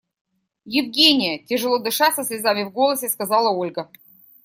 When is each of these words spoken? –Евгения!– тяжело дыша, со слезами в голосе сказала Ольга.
–Евгения!– 0.65 1.37
тяжело 1.47 1.77
дыша, 1.77 2.11
со 2.11 2.23
слезами 2.23 2.63
в 2.63 2.71
голосе 2.71 3.07
сказала 3.07 3.51
Ольга. 3.55 3.91